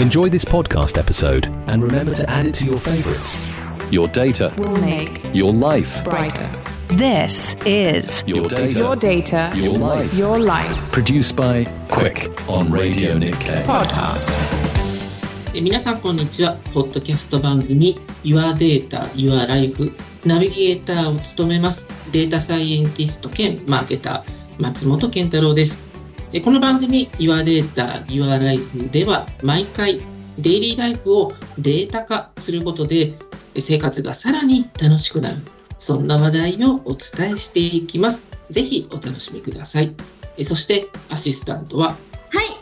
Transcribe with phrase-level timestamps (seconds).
[0.00, 3.42] Enjoy this podcast episode and remember to add it to your favorites.
[3.90, 6.48] Your data, will make your life, brighter.
[6.88, 10.14] This is your data, your data, your life.
[10.14, 13.62] your life Produced by Quick on Radio Nikkei.
[13.64, 14.32] podcast.
[15.54, 16.56] え皆さんこんにちは。
[16.72, 19.92] ポッドキャスト番組 Your Data, Your Life
[20.24, 25.82] ナビゲーターを務めますデータサイエンティスト兼マーケター松本健太郎です。
[26.35, 30.01] えこの番組 Your Data, Your Life では毎回
[30.37, 33.13] デイリーライフをデータ化することで
[33.53, 35.37] え生活がさらに楽しくなる。
[35.79, 38.27] そんな話題をお伝えしていきます。
[38.49, 39.95] ぜひお楽しみください。
[40.37, 41.91] えそしてアシスタントは？
[41.91, 41.97] はい、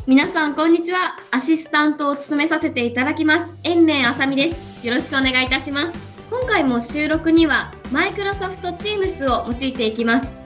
[0.06, 1.16] 皆さんこんにちは。
[1.32, 3.58] アシスタントを務めさせていただきます。
[3.64, 4.86] 延命あさみです。
[4.86, 6.00] よろしくお願いいたします。
[6.30, 10.38] 今回も収録にはマイクロソフト Teams を用いていきます。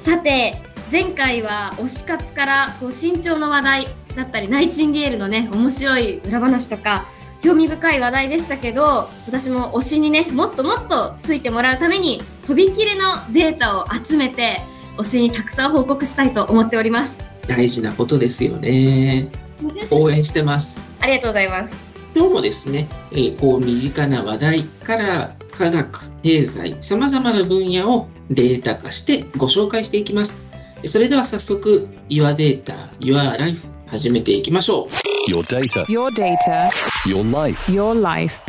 [0.00, 0.60] さて、
[0.94, 7.08] 前回は推し活からこう身長の話題だったり、ナイチンゲールのね、面白い裏話とか、
[7.42, 14.60] 興味深い話題でしたけど、私も推しにね、もっともっとついてもらうために、とびきりのデータを集めて、
[14.96, 17.24] 推しにたくさん報告したいと思っております。
[17.48, 19.26] 大事なことですよね。
[19.90, 20.92] 応援してます。
[21.00, 21.76] ありがとうございます。
[22.14, 30.53] 今日もですね、えーこう身近な話題から科学、経済、様々な分野をデータ化してご紹介していきます。
[30.84, 35.30] えそれでは早速、Your Data, Your Life 始めていきましょう。
[35.32, 36.68] Your data, Your data,
[37.06, 37.72] your life.
[37.72, 38.42] your life.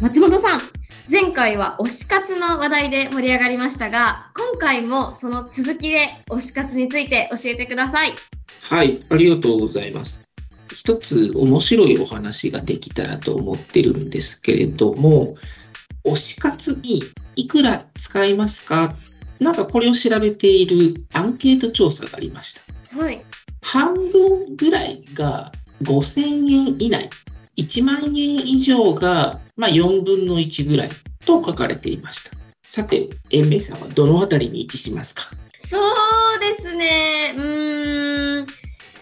[0.00, 0.60] 松本さん
[1.08, 8.14] 前回は推し活の話題で盛り上がりましたが今回もその続きで推し活について教えてください
[8.62, 10.24] はい、ありがとうございます。
[10.74, 15.36] 一つ面白いお話ができたらと思ってるんですけれども、
[16.04, 17.00] 推し活に
[17.36, 18.96] いくら使いますか？
[19.40, 22.98] なんかこれを調べているアンケート調査がありました。
[22.98, 23.22] はい
[23.62, 25.50] 半分ぐらいが
[25.82, 27.10] 5000円以内、
[27.58, 30.90] 1万円以上が、まあ、4分の1ぐらい
[31.24, 32.36] と書かれていました。
[32.68, 35.22] さて、延明さんはどのあたりに位置しますか？
[35.58, 35.78] そ
[36.36, 38.46] うですねうーん、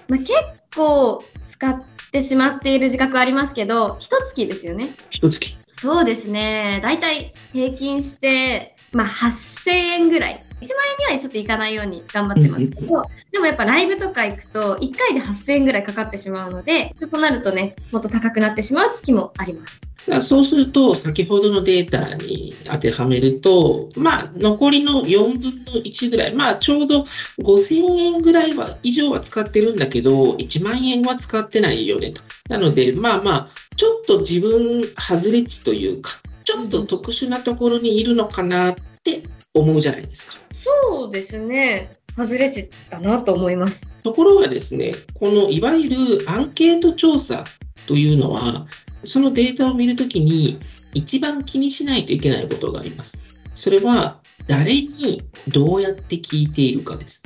[0.09, 0.33] まあ、結
[0.75, 5.59] 構使ってしまっている自覚はありますけど一月ですよね一月。
[5.73, 10.45] そうですねだいたい平均して、まあ、8000円ぐらい。
[10.61, 10.69] 1万
[11.09, 19.83] 円にはちょっといかないように頑張ってますけど、でもやっぱライブとか行くと1回で8000円ぐらいかかってしまうのでとなるとねもっと高くなってしまう月もあります。
[20.21, 25.41] そうすると、先ほどのデータに当てはめると、まあ、残りの4分の
[25.83, 27.05] 1ぐらい、まあ、ちょうど
[27.39, 32.21] 5000円ぐらいは、以上は使ってるんだけど、1万円は使ってないよねと。
[32.51, 36.11] なので、まあまあ、ちょっと自分外れ値というか、
[36.57, 39.23] ちょっと特殊なところにいるのかなって
[39.53, 40.45] 思うじゃないですか。
[40.91, 47.45] そうですね外れ値だなと思いますところがですね、このいわゆるアンケート調査
[47.87, 48.67] というのは、
[49.05, 50.59] そのデータを見るときに
[50.95, 53.19] 一番気にしないといけないことがあります。
[53.53, 57.23] それは誰にどうやって聞いているかです。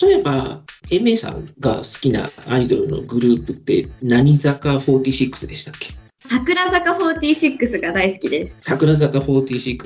[0.00, 5.88] 例えば、エメさんが好きなアイドルのグループって何坂46でしたっけ？
[6.30, 9.78] 桜坂46が大好きです桜坂46。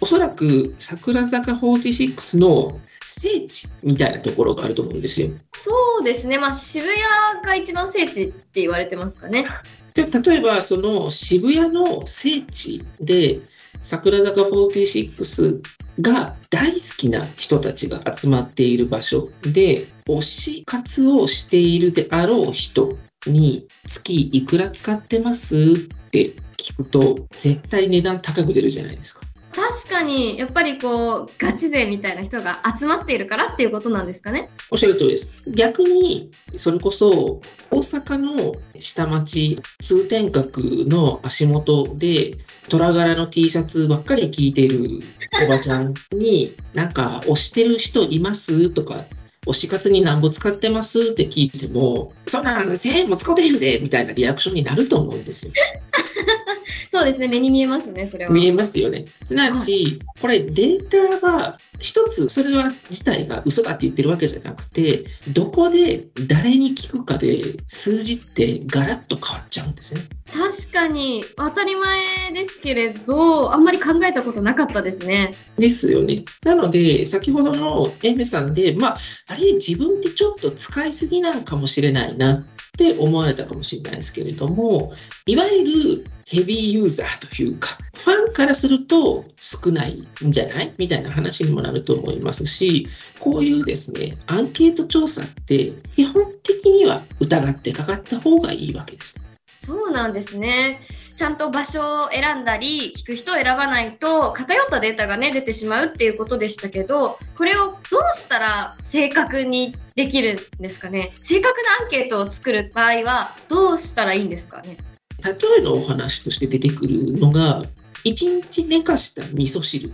[0.00, 5.28] おそらく桜坂46の聖地みたいなところがあると思うんですよ。
[5.52, 9.44] そうですねまあ渋谷が一番聖地って言われてますかね
[9.92, 13.40] で例えばその渋谷の聖地で
[13.82, 15.60] 桜坂46
[16.00, 29.26] が大好きな人たちが集まっている場所で推し活をしているであろう人に月いくら使ってますって聞くと絶対値段高く出るじゃないですか。
[29.52, 35.32] 確かにやっぱりこうガチ勢みたいな人が集まっているからっていうことなんですかねおっしゃる通りです。
[35.48, 37.40] 逆に、それこそ、
[37.72, 42.36] 大阪の下町、通天閣の足元で、
[42.68, 45.00] 虎柄の T シャツばっかり着いてる
[45.44, 48.70] おばちゃんに、なんか、推してる人います？
[48.70, 49.04] とか、
[49.46, 55.52] 推し活に何ぼ使ってますって聞いても、そんなん1000円も使ってへんでみたいなリアクションになると思うんですよ。
[56.90, 59.06] そうですね目に見えますねそれは見えますよね。
[59.24, 60.88] すなわち、これデー
[61.20, 70.02] タは一つ、それは自体が嘘だって言ってるわけじゃなくて、どこで誰に聞くかで数字ってガラッと変わっちゃうんですね。
[70.30, 76.24] 確かに当たり前ですけれどあんまり考えたことなかったですねですよね。
[76.44, 78.96] なので、先ほどのエメさんで、まあ、
[79.28, 82.44] あれ、自分ってちょっと使いすぎなのかもしれないなっ
[82.78, 84.92] て思われたかもしれないですけれども、
[85.26, 90.72] いわゆるヘビーユーザーというか、ファンからすると少ないんじゃない？
[90.78, 92.86] みたいな話にもなると思いますし、
[93.18, 99.20] こういうですね、アンケート調査って基本的には疑ってかかった方がいいわけです。
[99.52, 100.80] そうなんですね。
[101.16, 111.12] ちゃんと場所を選んだり、聞く人を選ばないと偏ったデータがね、出てしまうっていうことでしたけど、これをどうしたら正確にできるんですかね？
[111.20, 114.78] 正確なアンケートを作る場合は、どうしたらいいんですかね？
[115.22, 117.62] 例えのお話として出てくるのが、
[118.04, 119.92] 1日寝かした味噌汁。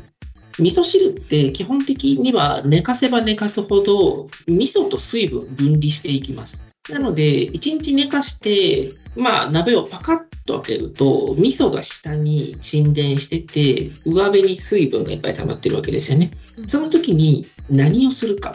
[0.59, 6.65] 味噌汁って基本的には寝かせば寝かすほど味噌と水分分離していきます。
[6.89, 16.31] なので、1日寝かして、まあ鍋をパカッと開けると、味噌が下に沈殿してて、上辺に水分がいっぱい溜まってるわけですよね。
[16.67, 18.55] その時に何をするか。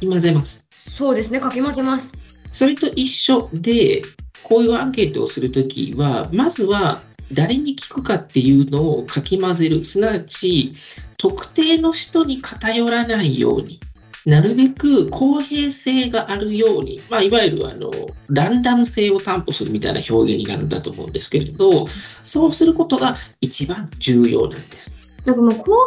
[0.00, 0.68] 混ぜます。
[0.76, 2.16] そうですね、かき混ぜます。
[2.50, 4.02] それと一緒で、
[4.42, 7.02] こういうアンケートをするときは、まずは
[7.32, 9.84] 誰に聞くかっていうのをかき混ぜる。
[9.84, 10.72] すなわち、
[11.16, 13.80] 特定の人に偏らないように、
[14.24, 17.90] なるべく公平性があるように、まあ、いわゆるあの、
[18.28, 21.86] ランダム性を担保するみたいな表現になるんだと思うんですけれど、
[22.22, 24.94] そうすることが一番重要なんです。
[25.24, 25.86] なんかもう公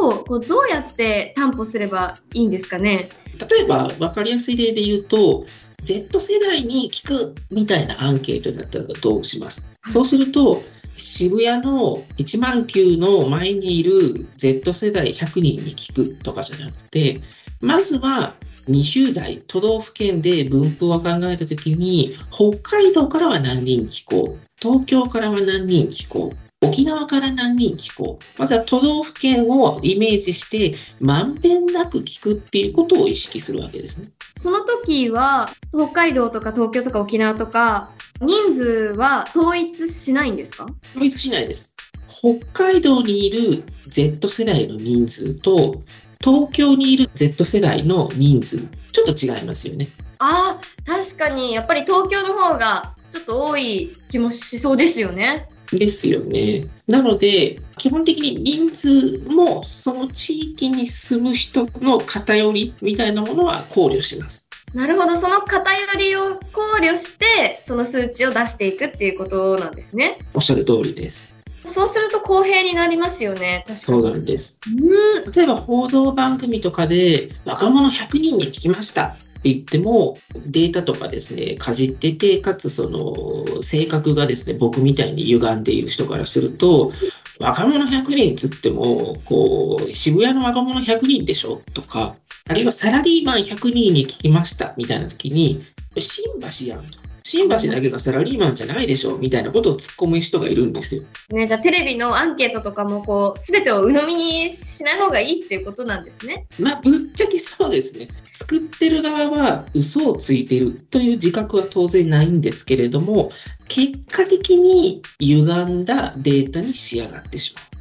[0.00, 3.10] 平性をこうどうやって担保すればいいんですかね？
[3.38, 5.44] 例えば、分かりやすい例で言うと、
[5.82, 9.68] Z 世代に聞くみたいなアンケートだったらどうします？
[9.84, 10.62] そうすると、
[10.96, 17.20] 渋谷の109の前にいる Z 世代100人に聞くとかじゃなくて、
[17.60, 18.34] まずは
[18.68, 28.40] 20代都道府県で分布を考えたときに、北海道からは何人聞こう、東京からは何人聞こう、沖縄から何人聞こう。
[28.40, 34.08] まずは都道府県をイメージして、まんべんなく聞くっていうことを意識するわけですね。
[34.38, 38.64] その時は北海道とか東京とか沖縄とか人数
[38.96, 40.66] は統一しないんですか？
[40.94, 41.74] 統一しないです。
[42.08, 45.80] 北海道にいる Z 世代の人数と、
[46.24, 48.58] 東京にいる Z 世代の人数、
[48.92, 49.88] ちょっと違いますよね。
[50.18, 55.50] ああ、確かにやっぱり東京の方がちょっと多い気もしそうですよね。
[55.72, 56.66] ですよね。
[56.86, 64.48] なので、基本的に人数もその地域に住む人の偏りみたいなものは考慮します。
[64.74, 70.18] なるほど、その偏りを考慮して、その数値を出していくっていうことなんですね。
[70.34, 71.36] おっしゃる通りです。
[71.66, 73.64] そうすると公平になりますよね。
[73.66, 73.76] 確かに。
[73.76, 74.60] そうなんです。
[74.66, 75.32] うん。
[75.32, 79.16] 例えば報道番組とかで若者100人に聞きました
[79.52, 86.92] 言ってもデータとかですね、かじってて、かつその性格がですね、僕みたいに歪んでいる人からすると、
[87.38, 91.60] 若者100人つっても、こう、渋谷の若者100人でしょ？
[91.74, 92.16] とか、
[92.48, 95.60] あるいはサラリーマン100人に聞きましたみたいな時に、
[95.98, 96.98] 新橋やんと。
[97.26, 101.02] 新橋だけがサラリーマンじゃないでしょみたいなことを突っ込む人がいるんですよ。
[101.30, 106.46] ね、じゃあテレビのアンケートとかもこう、すべてを鵜呑みにしない方がいいっていうことなんですね。
[106.60, 108.06] まあ、ぶっちゃけそうですね。
[108.30, 113.32] 作ってる側は嘘をついてるという自覚は当然ないんですけれども、
[113.66, 117.75] 結果的に歪んだデータに仕上がってしまう。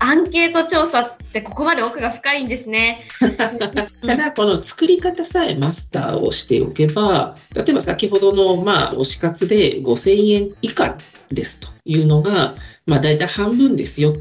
[0.00, 3.06] アンケート調査ってここまで奥が深いんですね。
[3.36, 10.96] ただ、この作り方さえマスターをしておけば、例えば先ほどの、まあ、推し活で5000円以下
[11.30, 12.54] ですというのが、
[12.86, 14.16] まあ、大体半分ですよ。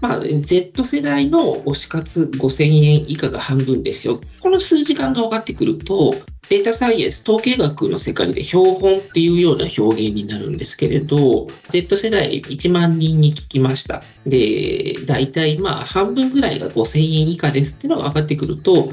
[0.00, 4.20] まあ、Z 世代の推し活5000円以下が半分ですよ。
[4.40, 6.14] この数時間が分かってくると、
[6.50, 14.02] データサイエンス、統計学の世界で標本っていうような表現になるんですけれど、Z 世代1万人に聞きました。
[14.26, 18.88] で、大体まあ半分ぐらいが5000円以下ですっていうのが分かってくると、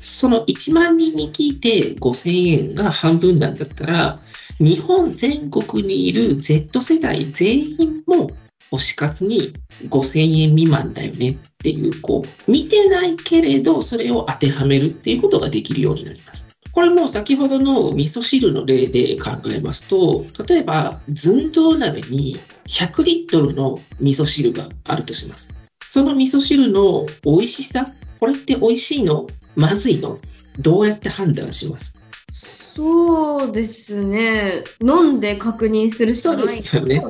[0.00, 4.18] その1万人に聞いて5000円が半分なんだったら、
[4.58, 8.30] 日本全国にいる Z 世代全員も
[8.72, 9.54] 推し活に
[9.88, 16.48] 5000円未満だよねっていう、こう、見てないけれど、それを当てはめるっていうことができるようになります。
[16.78, 25.52] これも先ほどの味噌汁の例で考えますと、例えば寸胴鍋に100リットルの味噌汁があるとします。
[25.88, 30.20] その味噌汁の美味しさ、これって美味しいのまずいの
[30.60, 31.98] どうやって判断します？
[32.30, 34.62] そうですね。
[34.80, 36.46] 飲んで確認するしかない。
[36.46, 37.02] そうですよね。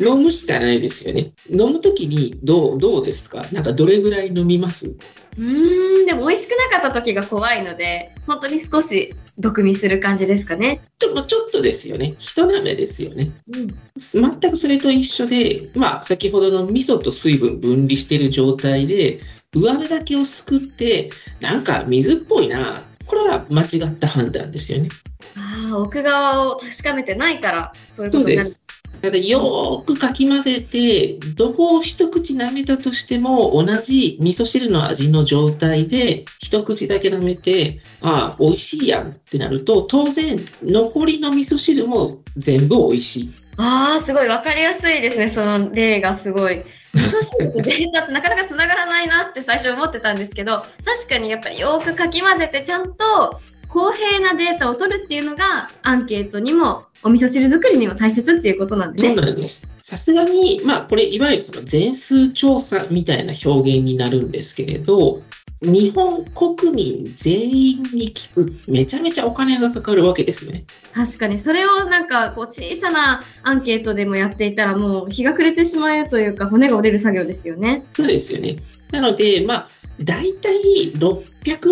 [0.00, 1.32] 飲むしかないですよね。
[1.48, 3.46] 飲むときにどう、どうですか？
[3.52, 4.98] なんかどれぐらい飲みます？
[5.38, 10.80] うーん、でも美味しくなかった時が怖いので、本当に少し毒味する感じですかね。
[10.98, 12.14] ちょちょっとですよね。
[12.18, 13.28] 一舐めですよね。
[13.52, 13.68] うん。
[13.96, 19.18] 全くそれと一緒で、まあ、先ほどの味噌と水分分離している状態で、
[19.52, 22.82] 上辺だけをすくって、なんか水っぽいな。
[23.06, 24.88] これは間違った判断ですよね。
[25.36, 28.48] ああ、奥側を確かめてないから、そういうことになる。
[28.48, 28.63] す。
[29.04, 43.32] ただ、よーくかき混ぜて、どこを一口舐めたとしても、同じ味噌汁の味の状態で、一口だけ舐めて、ああ、美味しいやんってなると、当然、残りの味噌汁も全部美味しい。
[43.58, 46.62] ああ、すごい分かりやすいですね、その例がすごい。
[46.94, 59.14] 味噌汁とデータってなかなかつながらないなって最初思ってたんですけど、確かにやっぱりよくかき混ぜて、ちゃんと公平なデータを取るっていうのが、アンケートにも、お味噌汁作りにも大切っていうことなんですね。
[59.14, 59.68] そうなんです。
[59.82, 65.22] さすがに、まあ、これ、いわゆるその全数調査みたいな表現になるんですけれど、
[65.60, 70.64] 日本国民全員に聞く、めちゃめちゃお金がかかるわけですよね。
[70.94, 77.84] 確かに、それをなんか、こう、小さなアンケートでもやっていたら、もう日が暮れてしまうというか、骨が折れる作業ですよね。
[77.92, 78.56] そうですよね。
[78.90, 79.68] なので、まあ、
[80.02, 81.22] 大体600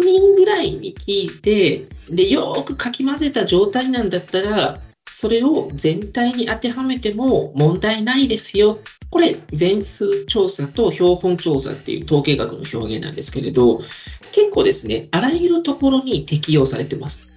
[0.03, 4.79] 人ぐらいに聞いて、で、よーくかき混ぜた状態なんだったら、
[5.13, 8.79] それを全体に当てはめても問題ないですよ。
[9.11, 13.79] これ、全数調査と標本調査っていう統計学の表現なんですけれど、
[14.33, 17.29] 結構ですね、あらゆるところに適用されてます。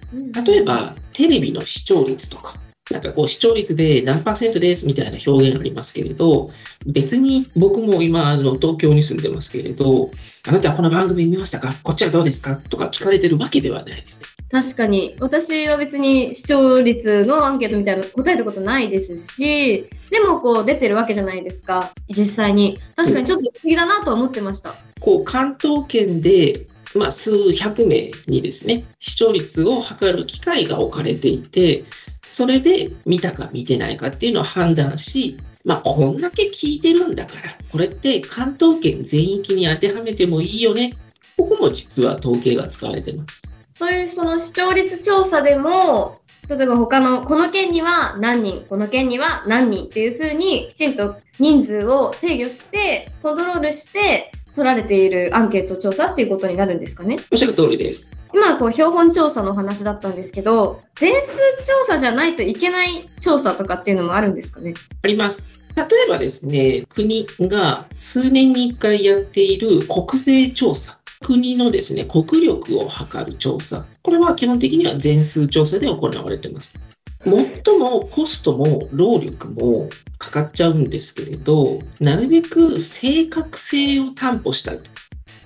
[0.46, 2.58] 例えば、テレビの視聴率とか、
[2.90, 6.50] なんかこう視聴率で何パーセントですみたいな表現ありますけれど、
[6.86, 10.10] 別に僕も今、あの、東京に住んでますけれど、
[10.46, 11.74] あなたはこの番組見ましたか？
[11.82, 12.56] こっちはどうですか？
[12.56, 14.26] とか聞かれてるわけではないですね。
[14.50, 15.16] 確かに。
[15.20, 21.92] 私は別に視聴率のアンケートみたいなの答えたことないですし、でもこう出てるわけじゃないですか。
[22.08, 22.78] 実際に。
[22.94, 24.74] 確かにちょっと不思議だなとは思ってました。
[25.00, 31.82] こう、関東圏で、まあ、数百名にですね、視聴率を測る機会が置かれていて、
[32.28, 40.94] それで見たか見てないかっていうのを判断し、まあ、こんだけ聞いてるんだから、これって関東圏全域に当てはめてもいいよね。
[41.36, 43.55] ここも実は統計が使われてます。
[43.76, 57.18] そういうその視聴率調査でも、例えば他の、この県には何人、この県には何人っていうふうに、きちんと人数を制御して、コントロールして、取られているアンケート調査っていうことになるんですかね。
[57.30, 58.10] おっしゃる通りです。
[58.32, 64.72] 今はこう標本調査のお話だったんですけど、全数調査じゃないといけない調査とかっていうのもあるんですかね。
[65.02, 65.50] あります。
[65.76, 70.95] 例えばですね、国が数年に1回やっている国税調査。
[71.24, 73.84] 国のですね、国力を測る調査。
[74.02, 76.78] これは基本的には全数調査で行われています。
[77.24, 84.90] 最もコストも労力もかかっちゃうんですけれど、なるべく正確性を担保したいと。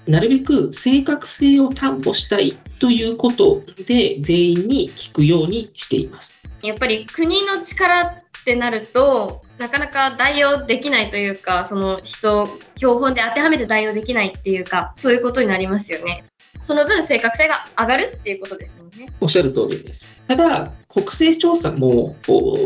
[0.06, 6.42] なるべく正確性を担保したいということで全員に聞くようにしています。
[6.62, 16.24] やっぱり国の力ってなると、なかなか代用できないというか、その人、標本で当てはめて代用できないっていうか、そういうことになりますよね。
[16.62, 19.12] その分正確性が上がるっていうことですもんね。
[19.20, 20.06] おっしゃる通りです。
[20.28, 22.16] ただ、国勢調査も、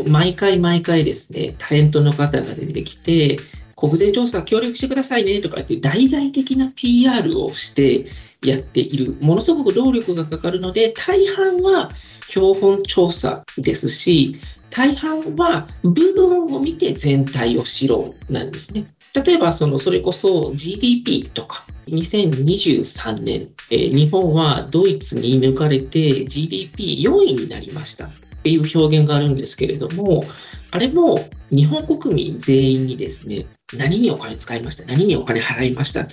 [0.07, 3.39] 毎回毎回ですね、タレントの方が出てきて、
[3.75, 8.05] 国税調査協力してくださいねとかって大々的な PR をして
[8.41, 9.17] やっている。
[9.19, 11.91] ものすごく労力がかかるので、大半は
[12.27, 14.37] 標本調査ですし、
[14.75, 18.85] 大半は部分を見て全体を知ろうなんですね。
[19.13, 28.11] 例えば、その、それこそ GDP とか、2023年、えー日本はドイツに抜かれて GDP4 位になりましたっ
[28.43, 30.25] ていう表現があるんですけれども、
[30.71, 36.05] あれも日本国民全員にですね、何にお金使いました何にお金払いました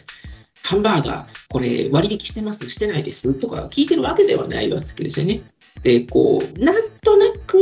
[0.64, 5.42] ハンバーガー、これ割引してますしてないですとか聞いてるわけではないわけですよね。
[5.82, 7.58] で、こう、なんとなく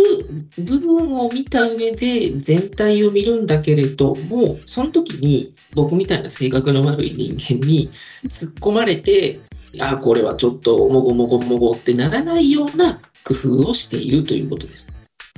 [0.59, 7.89] 部分を見た上で全体を見るんだけれども、その時に僕みたいな性格の悪い人間に
[8.25, 9.41] 突っ込まれて、
[9.79, 14.91] あ、これはちょっともごもごもごってならないような工夫をしているということです。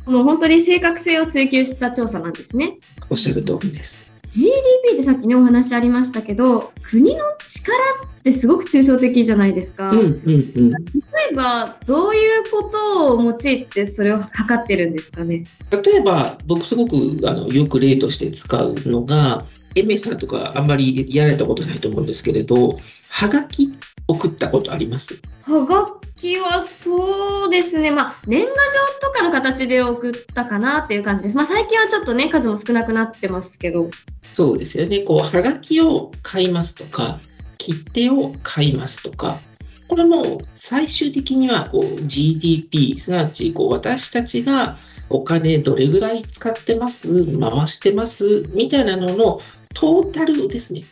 [0.06, 2.78] もう本当に正確性を追求した調査なんですね。
[3.10, 4.11] おっしゃる通りです。
[4.32, 9.90] GDP ってさっきねお話ありましたけど、国の力ってすごく抽象的じゃないですか。
[9.90, 10.70] うんうんうん。
[10.70, 10.78] 例
[11.32, 15.44] えば、どういうことを用いてそれを測ってるんですかね？
[15.70, 16.94] 例えば、僕すごく
[17.26, 19.38] あのよく例として使うのが、
[19.74, 22.78] エメさんとかあんまりやられたことないと思うんですけれど、
[23.10, 23.74] はがき
[24.08, 25.20] 送ったことあります？
[25.42, 31.36] はがきはそうですね、まあ、年賀状とかの形で送ったかなっていう感じです。
[31.36, 33.90] まあ、最近はちょっとね、数も少なくなってますけど。
[34.32, 35.02] そうですよね。
[35.02, 37.18] こう、はがきを買いますとか、
[37.58, 39.38] 切手を買いますとか、
[39.88, 44.76] これも最終的にはこう GDP、すなわちこう私たちが
[45.10, 49.40] お金どれぐらい使ってます、回してます、みたいなのの
[49.74, 50.84] トータルですね。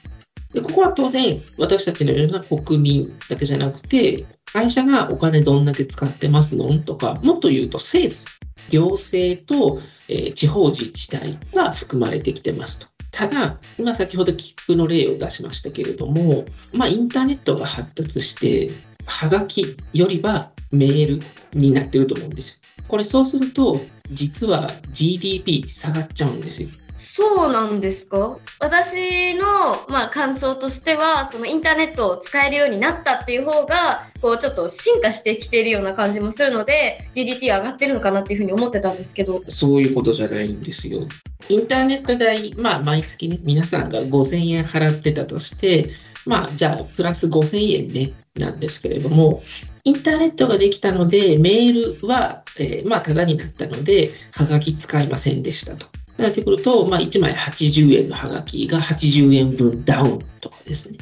[0.53, 8.25] でここは当然私たちのような国民だけじゃなくて、会社がお金どんだけ使ってますのとか、もっと言うと政府
[8.69, 13.00] 行政と、え地方自治体が含まれてきてますと。
[13.11, 18.71] ただ、今先ほど切符の例を出しましたけれども、まあ、インターネットが発達して、
[19.07, 22.57] はがきよりはメールになってると思うんですよ。
[22.89, 26.69] これそうすると、実は GDP 下がっちゃうんですよ。
[27.01, 28.37] そうなんですか？
[28.59, 29.45] 私の、
[29.89, 41.09] まあ、感想としてはそのインターネットを使えるようになったっていう方がこうちょっと進化してきているような感じもするので GDP は上がってるのかなっていうふうに思ってたんですけどそういうことじゃないんですよ。
[41.49, 45.87] インターネット代、まあ、毎月ね、皆さんが5000円払ってたとして、
[46.25, 49.43] まあ、じゃあ、プラス5000円ね、なんですけれども、
[49.83, 55.89] インターネットができたので、メールは、えーまあ、タダになったので、はがき使いませんでしたと。
[56.21, 60.99] なってくると、まあ、1枚80円のはがきが80円分ダウンとかですね。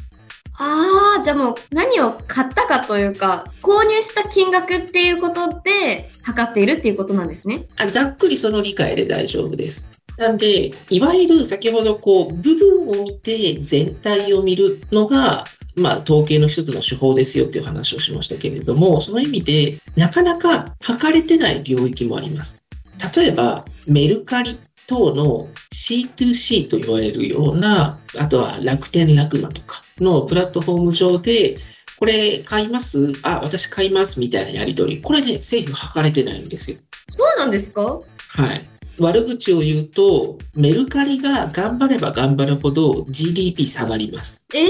[0.61, 9.89] ああじゃあもう何を買ったかというか購入した金額っていうことで測っているっていうことなんですねあざっくりその理解で大丈夫です。
[10.19, 15.45] なんで、いわゆる先ほどこう、部分を見て全体を見るのが、
[15.75, 22.61] まあ、統計の一つの手法ですよっていう話をしましたけれども、その意味で、なかなか測れてない領域もあります。
[23.15, 31.55] 例えば、メルカリ等の C2C と言われるような、あとは楽天楽マとかのプラットフォーム上で、
[31.99, 33.13] これ買います？
[33.23, 35.01] あ、私買いますみたいなやり取り。
[35.01, 36.77] これね、政府測れてないんですよ。
[37.07, 37.83] そうなんですか？
[37.83, 38.67] はい。
[38.99, 44.47] 悪口を言うと、メルカリが頑張れば頑張るほど GDP 下がります。
[44.53, 44.69] ええー、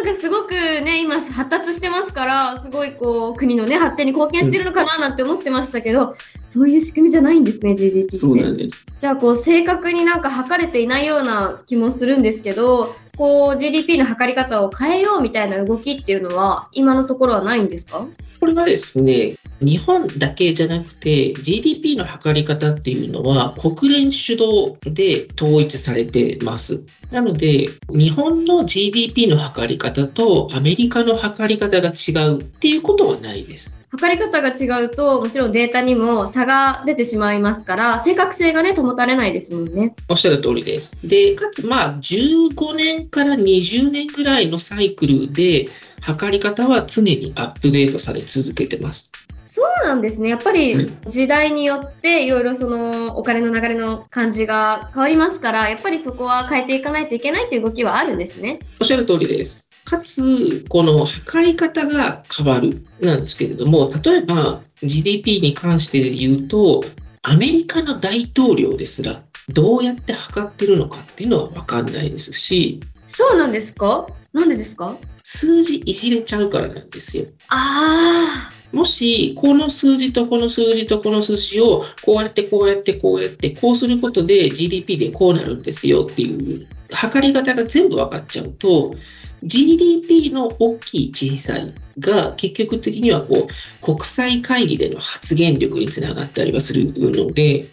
[0.00, 8.86] なんかすごくね今発達してますからすごいこう国のね発展に貢献してるのかななんて思ってましたけど、そういう仕組みじゃないんですね GDP ってそうなんです。
[8.96, 18.06] じゃあこう正確になんか測れていないような気もするんですけどこう GDP の測り方を変えようみたいな動きっていうのは今のところはないんですか？
[18.40, 26.82] これはですね、日本だけじゃなくて GDP の測り方っていうのは国連主導で統一されてます。
[27.10, 33.76] なので、日本の GDP の測り方とアメリカの測り方が違うっていうことはないです。
[33.90, 39.96] 測り方が違うともちろんデータにも差が出てしまいますから正確性がね保たれないですもんね。
[40.08, 41.06] おっしゃる通りです。
[41.06, 45.68] で、かつ、まあ、15年から20年ぐらいのサイクルで、
[46.00, 49.12] 測り方は常にアップデートされ続けてます。
[49.52, 50.28] そうなんですね。
[50.28, 58.60] やっぱりうん時代によっていろいろそのお金の流れの感じが変わりますから、やっぱりそこは変えていかないといけないっていう動きはあるんですね。
[58.80, 59.68] おっしゃる通りです。
[59.84, 66.84] かつ、この測り方が変わるなんですけれども、例えば GDP に関して言うと、
[67.22, 74.06] アメリカの大統領ですら、どうやって測ってるのかっていうのは分かんないですし、そうなんですか？
[74.32, 74.96] なんでですか？
[75.24, 77.24] 数字いじれちゃうからなんですよ。
[77.48, 88.94] あもし、この数字とこの数字とこの数字を、こうやってこうやってこうやって、こうすることで GDP でこうなるんですよっていう、測り方が全部分かっちゃうと、
[89.42, 97.66] GDP の大きい小さいが結局的にはこう、国際会議での発言力につながったりはするので、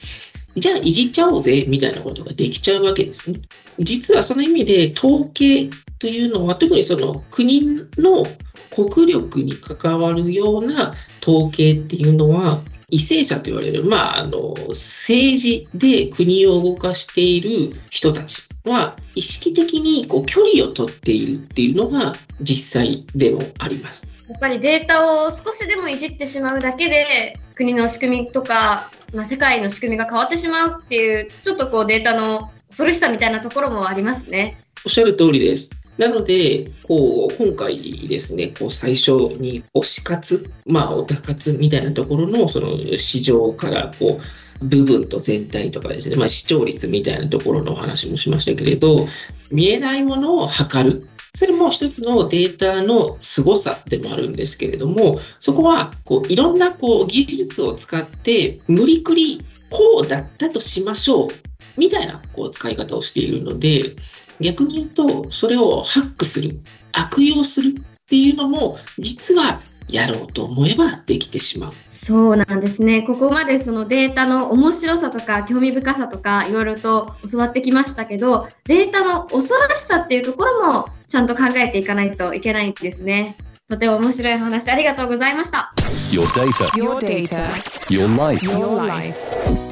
[0.56, 3.40] じゃあいじっちゃおうぜみたいなことができちゃうわけですね。
[3.80, 8.26] 実はその意味で統計というのは特にその国の
[8.70, 24.08] 国力に関わるような統計っていうのは、為政者と言われる、まあ、あの、政治で国を動かしている人たちは、意識的にこう距離を取っているっていうのが実際でもあります。
[24.30, 34.62] あ、やっぱりデータを少しでもいじってしまうだけで、国の仕組みとか、まあ、世界の仕組みが変わってしまうっていう、ちょっとこうデータの恐ろしさみたいなところもありますね。
[34.86, 35.72] おっしゃる通りです。
[35.98, 49.08] なので、こう、今回ですね、こう、最初に推し活、まあ、オタ活みたいなところの、その、市場から、こう、部分と全体とかですね、まあ、視聴率みたいなところのお話もしましたけれど、
[49.52, 51.08] 見えないものを測る。
[51.34, 61.30] それも一つのデータの凄さでもあるんですけれども、そこは、こう、いろんな、こう、技術を使って、無理くり、こうだったとしましょう。
[61.78, 63.96] みたいな、こう、使い方をしているので、
[64.40, 66.60] 逆に言うと、それをハックする、
[66.94, 71.74] 悪用するっていうのも、実はやろうと思えばできてしまう。
[71.90, 73.04] そうなんですね。
[73.04, 83.38] ここまでそのデータの面白さとか興味深さとかいろいろと教わってきましたけど、データの恐ろしさっていうところもちゃんと考えていかないといけないんですね。
[83.70, 85.74] とても面白いお話ありがとうございました。
[86.12, 87.50] Your data, Your data,
[87.90, 88.46] your life.
[88.46, 89.67] your life.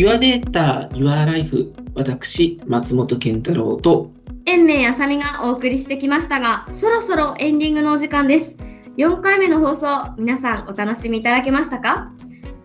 [0.00, 4.10] Your Data, Your Life 私、松本健太郎と。
[4.46, 8.56] 延命あさみがお送りしてきましたが、そろそろエンディングのお時間です。
[8.96, 12.10] 4回目の放送、皆さんお楽しみいただけましたか？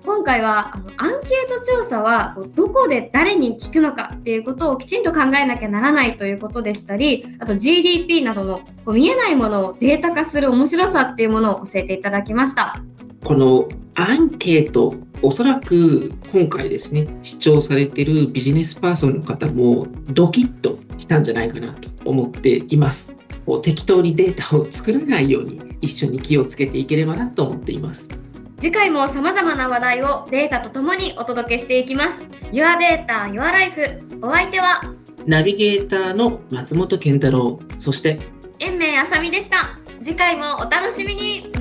[0.05, 12.81] 今回はアンケート調査はどこで誰に聞くのかっていうことをきちんと考えなきゃならないということでしたりあと GDP などのこう見えないものをデータ化する面白さっていうものを教えていただきました。
[13.25, 14.93] このアンケート
[15.25, 23.17] おそらく今回ですね視聴されているビジネスパーソンの方もドキッときたんじゃないかなと思っています。
[23.63, 28.11] 適当にデータを作らないように一緒に気をつけていければなと思っています。
[28.59, 32.21] 次回も様々な話題をデータとともにお届けしていきます。
[32.51, 34.83] Your Data, Your Life お相手は？
[35.25, 37.59] ナビゲーターの松本健太郎。
[37.79, 38.19] そして
[38.59, 39.79] 延命あさみでした。
[40.03, 41.51] 次回もお楽しみに。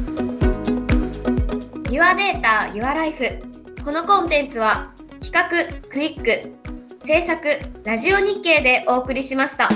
[1.85, 3.54] Your Data, Your Life
[3.85, 6.55] このコンテンツは企画クイック
[7.05, 9.69] 制作ラジオ日経でお送りしました。